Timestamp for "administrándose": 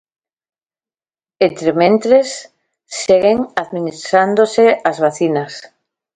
3.63-4.65